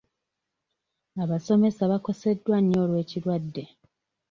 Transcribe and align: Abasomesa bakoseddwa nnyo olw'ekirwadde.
Abasomesa 1.23 1.83
bakoseddwa 1.91 2.57
nnyo 2.59 2.79
olw'ekirwadde. 2.85 3.63